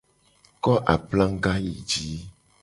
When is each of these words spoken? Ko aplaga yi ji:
Ko 0.63 0.73
aplaga 0.93 1.53
yi 1.65 1.75
ji: 1.89 2.07